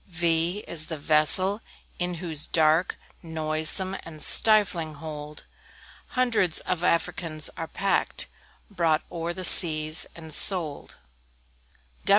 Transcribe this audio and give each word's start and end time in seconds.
V 0.07 0.19
V 0.19 0.63
is 0.67 0.87
the 0.87 0.97
Vessel, 0.97 1.61
in 1.99 2.15
whose 2.15 2.47
dark, 2.47 2.97
Noisome, 3.21 3.95
and 4.03 4.19
stifling 4.19 4.95
hold, 4.95 5.43
Hundreds 6.17 6.59
of 6.61 6.83
Africans 6.83 7.51
are 7.55 7.67
packed, 7.67 8.25
Brought 8.71 9.03
o'er 9.11 9.31
the 9.31 9.45
seas, 9.45 10.07
and 10.15 10.33
sold. 10.33 10.97